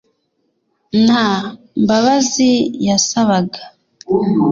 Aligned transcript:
Nta 1.03 1.25
mbabazi 1.83 2.51
yasabaga 2.87 3.61